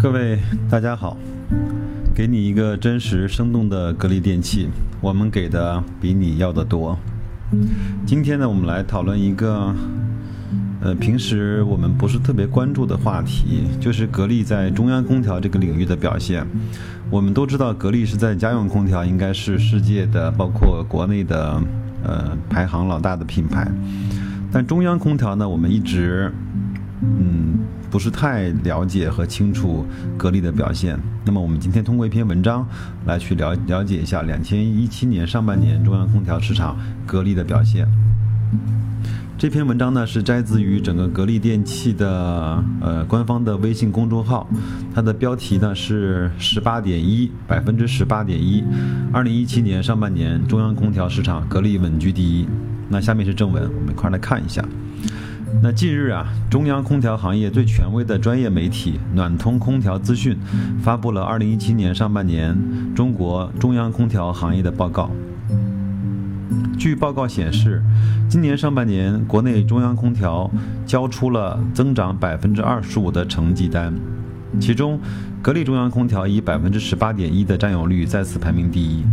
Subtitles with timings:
[0.00, 0.38] 各位
[0.70, 1.16] 大家好，
[2.14, 4.68] 给你一个真实生动的格力电器，
[5.00, 6.96] 我们给的比你要的多。
[8.06, 9.74] 今天呢，我们来讨论一个，
[10.80, 16.46] 呃，平时我们不是特别关注的话题，就是格力在中央空调这个领域的表现。
[17.10, 21.60] 我们都知道，格力是在家用空调应该是世界的，包括国内的，
[22.04, 23.68] 呃，排行老大的品牌。
[24.52, 26.32] 但中央空调呢，我们一直，
[27.02, 27.58] 嗯，
[27.92, 29.84] 不是太了解和清楚
[30.16, 30.98] 格力的表现。
[31.26, 32.66] 那么，我们今天通过一篇文章
[33.04, 36.74] 来去了了解一下两千一七年上半年中央空调市场
[37.06, 37.86] 格力的表现。
[39.36, 44.48] 这篇文章呢是摘自于整个格力电器的呃官方的微信公众号，
[44.94, 48.64] 它的标题呢是十八点一百分之十八点一，
[49.12, 52.48] 二零一七年上半年中央空调市场格力稳居第一。
[52.88, 54.64] 那下面是正文，我们一块来看一下。
[55.60, 60.36] 那近日啊，中央空调行业最权威的专业媒体暖通空调资讯
[60.82, 62.56] 发布了2017年上半年
[62.94, 65.10] 中国中央空调行业的报告。
[66.78, 67.82] 据报告显示，
[68.28, 70.50] 今年上半年国内中央空调
[70.86, 73.92] 交出了增长百分之二十五的成绩单，
[74.58, 74.98] 其中
[75.42, 79.04] 格力中央空调以百分之十八点一的占有率再次排名第一。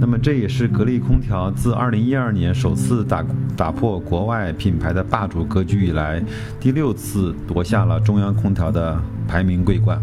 [0.00, 3.24] 那么这也是格力空调自二零一二年首次打
[3.56, 6.22] 打破国外品牌的霸主格局以来，
[6.60, 10.00] 第六次夺下了中央空调的排名桂冠。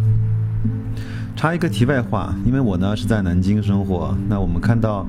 [1.37, 5.07] 插一个题外话，因为我呢是在南京生活，那我们看到。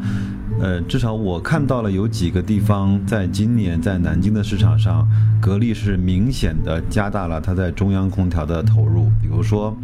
[0.58, 5.06] 呃，至少我看到了有几个地方，在今年在南京的市场上，
[5.38, 9.10] 格力是明显的加大了它在中央空调的投入。
[9.20, 9.76] 比如说，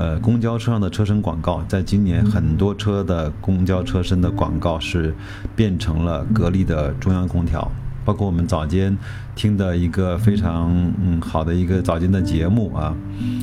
[0.00, 5.14] 呃，公交车上的车身广告，在今年很多车的公交车身的广告是
[5.54, 7.70] 变成了格力的中央空调。
[8.02, 8.96] 包括我们早间
[9.36, 10.70] 听的一个非常
[11.04, 12.96] 嗯好的一个早间的节目啊，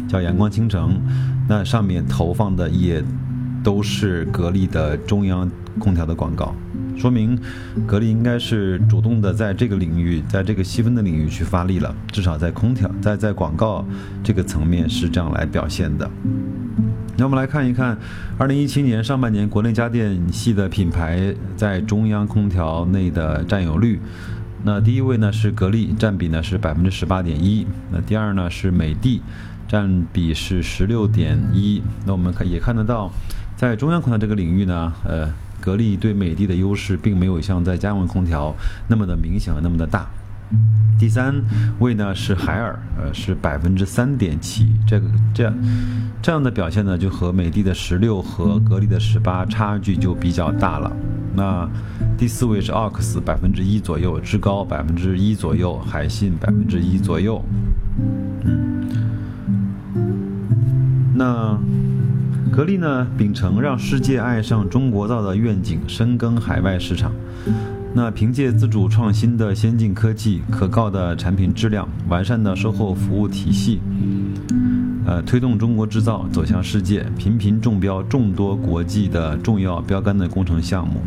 [0.10, 0.90] 叫《阳光倾城》，
[1.48, 3.04] 那上面投放的也
[3.64, 5.48] 都是格力的中央
[5.78, 6.56] 空调的广告。
[6.98, 7.40] 说明
[7.86, 13.86] 格力应该是主动的在这个领域，在这个细分的领域去发力了，至少在空调，在在广告
[14.24, 16.10] 这个层面是这样来表现的。
[17.18, 17.98] 那我们来看一看，
[18.38, 24.00] 二零一七年上半年国内家电系的品牌在中央空调内的占有率。
[24.64, 27.66] 那第一位呢是格力，占比呢是百分之十八点一。
[27.92, 29.22] 那第二呢是美的，
[29.68, 31.82] 占比是十六点一。
[32.06, 33.12] 那我们看也看得到，
[33.56, 35.34] 在中央空调这个领域呢，呃。
[35.60, 38.56] 格力对美的的优势并没有像在家用空调
[38.88, 40.08] 那么的明显和那么的大。
[40.98, 41.34] 第三
[41.80, 45.54] 位呢是海尔，呃是百分之三点七，这个这样
[46.22, 50.92] 这样的表现呢就和美的的十六和格力的十八差距就比较大了。
[51.36, 51.70] 那
[52.18, 57.44] 第四位是 OX，百分之一左右，志高百分之一左右，海信百分之一左右。
[58.44, 58.88] 嗯，
[61.14, 61.60] 那。
[62.50, 67.12] 格力呢，秉承让世界爱上中国造的愿景，深耕海外市场。
[67.98, 73.82] 那凭借自主创新的先进科技、可靠的产品质量、完善的售后服务体系，
[75.04, 81.02] 呃，推动中国制造走向世界，频频中标众多国际的重要标杆的工程项目。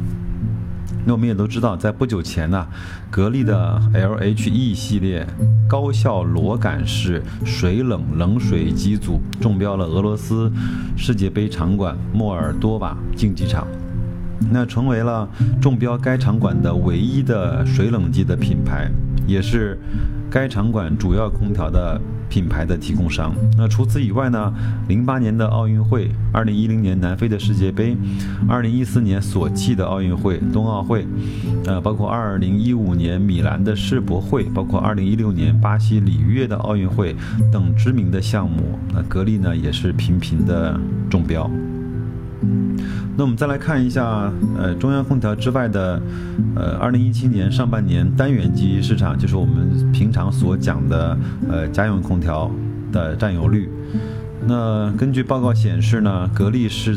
[1.06, 2.66] 那我们也都知道，在不久前呢，
[3.08, 5.24] 格力的 LHE 系列
[5.68, 10.50] 高效螺杆式水冷冷水机组中标了俄罗斯
[10.96, 13.64] 世界杯场馆莫尔多瓦竞技场，
[14.50, 15.28] 那成为了
[15.60, 18.90] 中标该场馆的唯一的水冷机的品牌，
[19.26, 19.78] 也是
[20.30, 22.00] 该场馆主要空调的。
[22.30, 23.34] 品牌的提供商。
[23.58, 24.54] 那除此以外呢？
[24.86, 27.96] 零八年的奥运会，二零一零年南非的世界杯，
[28.48, 31.04] 二零一四年索契的奥运会、冬奥会，
[31.66, 37.16] 呃，包括二零一五年米兰的世博会，包括二零一六年巴西里约的奥运会
[37.50, 40.78] 等知名的项目，那格力呢也是频频的
[41.10, 41.50] 中标。
[43.20, 46.00] 那我们再来看一下，呃，中央空调之外的，
[46.56, 51.14] 呃，二零一七年上半年单元机市场，就是我们平常所讲的，
[51.46, 52.50] 呃，家用空调
[52.90, 53.68] 的占有率。
[54.46, 56.96] 那根据报告显示呢，格力是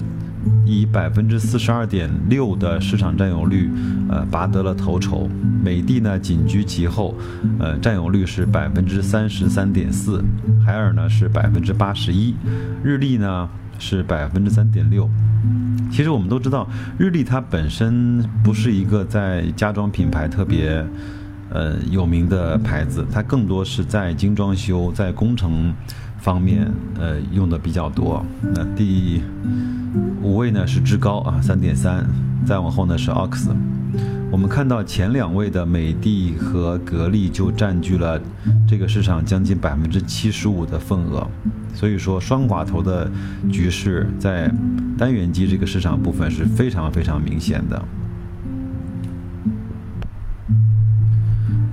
[0.66, 3.70] 以百分之四十二点六的市场占有率，
[4.08, 5.30] 呃，拔得了头筹。
[5.62, 7.14] 美的呢紧居其后，
[7.60, 10.24] 呃，占有率是百分之三十三点四。
[10.66, 12.34] 海尔呢是百分之八十一，
[12.82, 15.10] 日立呢是百分之三点六。
[15.92, 16.68] 其实我们都知道，
[16.98, 20.84] 日立它本身不是一个在家装品牌特别，
[21.50, 25.74] 呃有名的牌子，它更多是在精装修、在工程
[26.20, 28.26] 方面，呃用的比较多。
[28.56, 29.22] 那第
[30.22, 32.06] 五位呢是志高啊，三点三，
[32.46, 33.56] 再往后呢是奥克斯。
[34.34, 38.20] 我们看到前两位的美的和格力就占据了
[38.68, 41.28] 这个市场将近百分之七十五的份额，
[41.76, 43.08] 所以说双寡头的
[43.52, 44.52] 局势在
[44.98, 47.86] 单元机这个市场部分是非常非常明显的。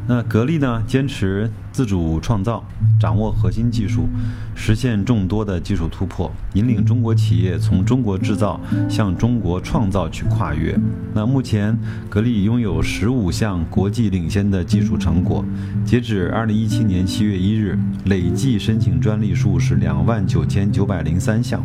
[0.06, 1.50] 那格力呢，坚持
[1.81, 2.62] 自主创造，
[3.00, 4.06] 掌握核心技术，
[4.55, 10.79] 实现众多的技术突破，引领中国企业从中国制造向中国创造去跨越。
[11.15, 11.75] 那目前，
[12.11, 15.43] 格力拥有十五项国际领先的技术成果，
[15.82, 21.65] 截止二零一七年七月一日，累计申请专利数是两万九千九百零三项，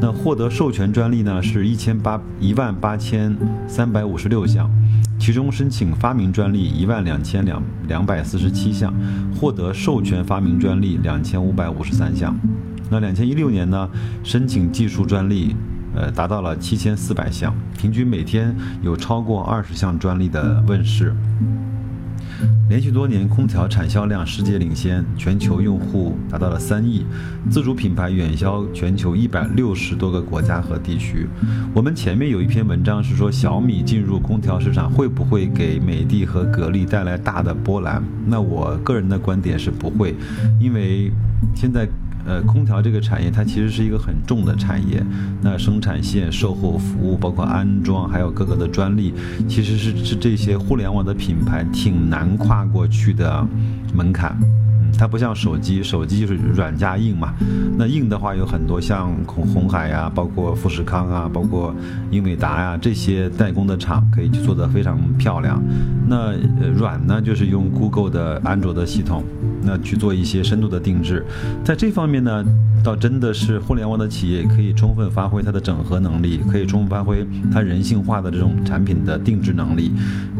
[0.00, 3.36] 那获得授权专利呢是一千八一万八千
[3.66, 4.70] 三百五十六项。
[5.18, 8.92] 其中申请发明专利一万两千两两百四十七项，
[9.34, 12.34] 获得授权发明专利两千五百五十三项。
[12.90, 13.88] 那两千一六年呢，
[14.24, 15.54] 申请技术专利，
[15.94, 21.14] 呃，达到了七千四百项，平均每天有超过二十项专利的问世。
[22.68, 27.04] 连续多年，空调产销量世界领先，全球用户达到了三亿，
[27.50, 31.26] 自主品牌远销全球一百六十多个国家和地区。
[31.74, 38.02] 我们前面有一篇文章是说小米进入空调市场会不会给美的和格力带来大的波澜？
[38.26, 40.14] 那我个人的观点是不会，
[40.60, 41.10] 因为
[41.54, 41.88] 现在。
[42.26, 45.02] 呃，空调这个产业它其实是一个很重的产业，
[45.40, 49.14] 那生产线、售后服务，包括安装，还有各个的专利，
[49.48, 53.46] 其实是是这些互联网的品牌挺难跨过去的
[53.94, 54.36] 门槛。
[54.98, 57.32] 它不像手机，手机就是软加硬嘛。
[57.78, 61.74] 那硬的话有很多，像红红海呀，包括富士康啊，包括
[62.10, 65.62] 英伟达呀这些代工的厂可以去做得非常漂亮。
[66.06, 66.34] 那
[66.76, 69.24] 软呢，就是用 Google 的安卓的系统，
[69.62, 71.24] 那去做一些深度的定制。
[71.64, 72.44] 在这方面呢，
[72.82, 79.92] 倒真的是互联网的企业可以充分发挥它的整合能力，可以充分发挥它人性化的这种产品的定制能力，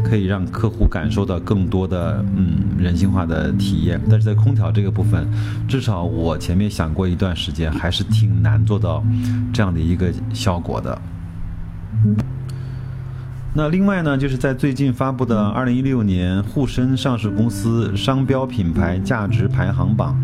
[0.03, 4.01] 可以让客户感受到更多的嗯人性化的体验。
[4.09, 5.27] 但是在空调这个部分，
[5.67, 9.03] 至少我前面想过一段时间，还是挺难做到
[9.53, 11.01] 这样的一个效果的。
[13.53, 20.15] 那另外呢，就是在最近发布的二零一六年沪深上市公司商标品牌价值排行榜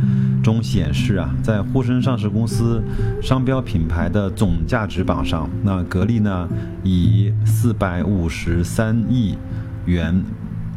[0.41, 2.81] 中显示啊，在沪深上市公司
[3.21, 6.47] 商标品牌的总价值榜上，那格力呢
[6.83, 9.37] 以四百五十三亿
[9.85, 10.23] 元，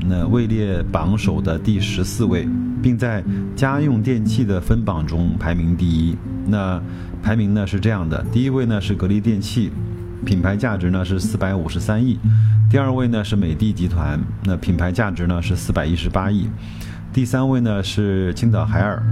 [0.04, 2.48] 那位列榜首的第十四位。
[2.82, 3.22] 并在
[3.54, 6.16] 家用电器的分榜中排名第一。
[6.46, 6.80] 那
[7.22, 9.70] 排名呢是这样的：第一位呢是格力电器，
[10.24, 12.16] 品牌价值呢是四百五十三亿；
[12.70, 16.48] 第二位呢是美的集团，那品牌价值呢是四百一十八亿；
[17.12, 19.02] 第三位呢是青岛海尔，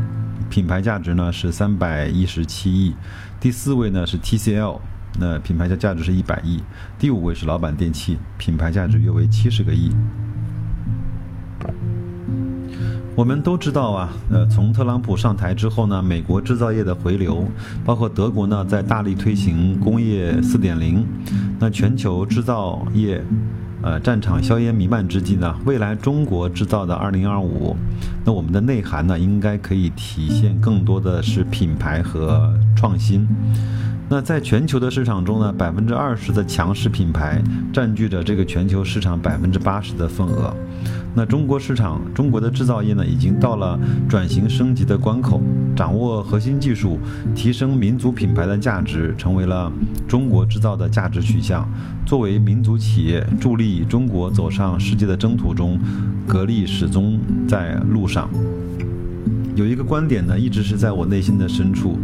[0.51, 2.93] 品牌价值呢是三百一十七亿；
[3.41, 4.79] 第四位呢是 TCL，
[5.19, 6.61] 那品牌价价值是一百亿；
[6.99, 9.91] 第五位是老板电器，品牌价值约为七十个亿。
[13.19, 17.45] 我们都知道啊，呃，从特朗普上台之后呢，美国制造业的回流，
[17.85, 21.05] 包括德国呢在大力推行工业四点零，
[21.59, 23.21] 那全球制造业，
[23.83, 27.75] 呃，战场硝烟弥漫之际呢，未来中国制造的二零二五，
[28.25, 33.27] 那我们的内涵呢，应该可以体现更多的是品牌和创新。
[34.11, 40.55] 那在全球的市场中呢，百分之二十的强势品牌占据着这个全球市场百分之八十的份额。
[41.15, 43.79] 那中国市场，中国的制造业呢，已经到了
[44.09, 45.43] 转型升级的关口，
[45.77, 46.99] 掌握核心技术，
[47.35, 49.71] 提升民族品牌的价值，成为了
[50.07, 51.69] 中国制造的价值取向。
[52.07, 55.79] 作为民族企业，助力中国走上世界的征途中，
[56.27, 58.31] 格力始终在路上。
[59.59, 61.99] 有一个观点呢，一直是在我内心的深处，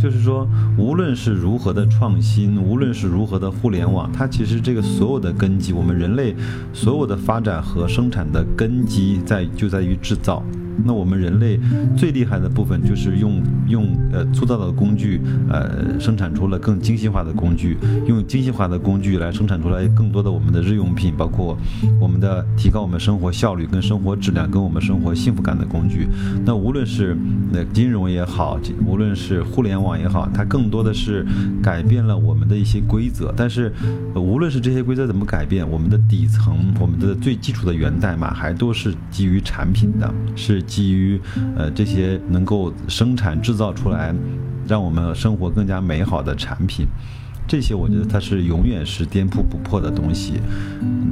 [0.00, 0.48] 就是说，
[0.78, 6.36] 无论是如何的创新，无论是如何的互联网，它其实这个所有的根基，我们人类
[6.72, 10.40] 所有的发展和生产的根基，在就在于制造。
[10.84, 11.58] 那我们人类
[11.96, 21.56] 最厉害的部分就是用用呃粗糙的工具，呃生产出了更精细化的工具，用精细化的工具来生产出来更多的我们的日用品，包括
[22.00, 26.08] 我们的提高我们生活效率跟生活质量跟我们生活幸福感的工具。
[26.44, 27.16] 那无论是
[27.52, 31.26] 那金融也好，无论是互联网也好，它更多的是
[31.62, 33.34] 改变了我们的一些规则。
[33.36, 33.72] 但是
[34.14, 40.59] 无论是这些规则怎么改变，我们的底层，我们的最基础的源代码还都是基于产品的，是。
[40.62, 41.20] 基于
[41.56, 44.14] 呃这些能够生产制造出来，
[44.66, 46.86] 让我们生活更加美好的产品，
[47.46, 50.34] 这些我觉得它是永远是颠扑不破的东西。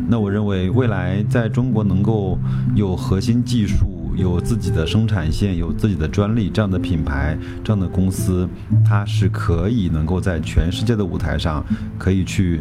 [0.09, 2.39] 那我认为未来在中国能够
[2.75, 8.49] 有核心技术、有自己的生产线、有自己的专利这样的品牌、这样的公司，
[8.87, 11.63] 它是可以能够在全世界的舞台上
[11.99, 12.61] 可以去，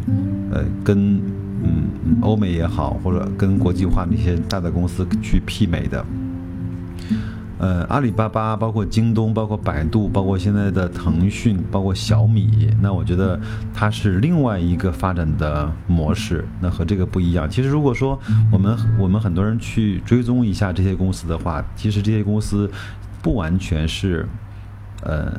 [0.52, 1.16] 呃，跟
[1.62, 6.04] 嗯欧美也好，或者跟国际化那些大的公司去媲美的。
[7.58, 13.38] 呃，阿里巴巴，包括京东，包括百度，包括现在的腾讯，包括小米，那我觉得
[13.74, 17.50] 它是另外一个发展的模式，那和这个不一样。
[17.50, 18.18] 其实如果说
[18.52, 22.70] 我们我们很多人去追踪一下这些公司的话，其实这些公司
[23.20, 24.26] 不完全是，
[25.02, 25.32] 呃。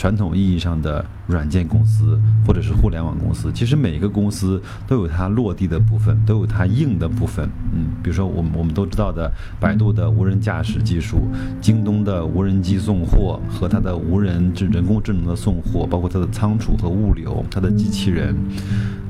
[0.00, 7.46] 传统意义上的软件公司或者是互联网公司，其实每个公司都有它落地的部分，都有它硬的部分。
[7.74, 9.30] 嗯，比如说我们我们都知道的
[9.60, 11.28] 百度的无人驾驶技术，
[11.60, 18.34] 京东的无人机送货和它的无人智人工智能的送货，包括它的仓储和物流，它的机器人。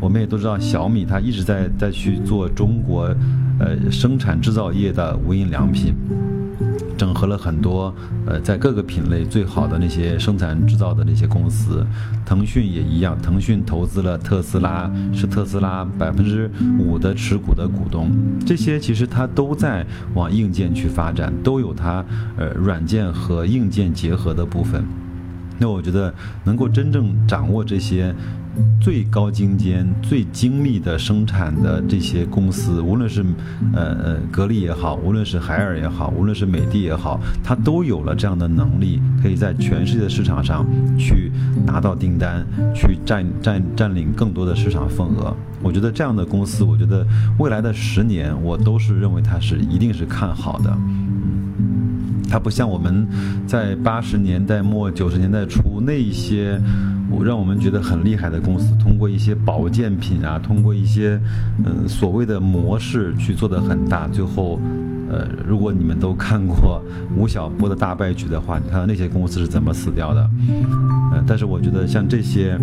[0.01, 3.05] 我们也都知道小米它一直在在去做中国，
[3.61, 5.95] 呃，生产制造业的无印良品。
[7.01, 7.95] 整合了很多，
[8.27, 11.83] 呃，在各个品类最好的那些生产制造的那些公司，
[12.27, 18.11] 腾讯也一样，腾讯投资了特斯拉，是特斯拉百分之五的持股的股东。
[18.45, 22.05] 这些其实它都在往硬件去发展，都有它
[22.37, 24.85] 呃软件和硬件结合的部分。
[25.59, 26.13] 那我觉得
[26.45, 28.15] 能够真正掌握这些。
[28.81, 33.25] 最高精尖、最精密的生产的这些公司，无论是
[33.75, 40.67] 呃格力也好，无论是海尔也好，无论是美的也好，它都有了这样的能力，可以在全世界的市场上
[40.99, 41.31] 去
[41.67, 45.35] 拿到订单，去占占占领更多的市场份额。
[45.63, 47.07] 我觉得这样的公司，我觉得
[47.39, 50.77] 未来的十年，我都是认为它是一定是看好的。
[52.31, 53.05] 它不像我们
[53.47, 56.61] 在八十年代末九十年代初那一些，
[57.25, 61.21] 让我们觉得很厉害的公司，通过一些保健品啊，通过一些
[61.65, 64.61] 嗯所谓的模式去做的很大，最后，
[65.11, 66.81] 呃，如果你们都看过
[67.17, 70.31] 吴晓波的大败局的话，你看到那些公司是怎么死掉的，
[71.13, 72.57] 呃，但是我觉得像这些。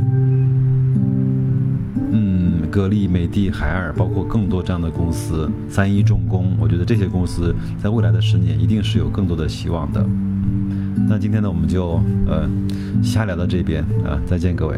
[2.78, 10.06] 格力、美的、海尔，包括更多这样的公司，三一重工，我觉得这些公司在未来的十年一定是有更多的希望的。
[11.10, 12.48] 那今天呢，我们就呃
[13.02, 14.78] 瞎聊到这边啊，再见各位。